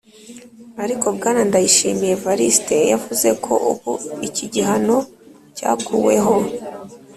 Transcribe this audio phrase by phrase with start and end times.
[0.83, 3.93] ariko Bwana Ndayishimiye Evariste yavuze ko ubu
[4.27, 4.97] iki gihano
[5.57, 6.35] cyakuweho.